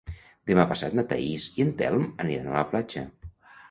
[0.51, 3.09] Demà passat na Thaís i en Telm aniran a la platja.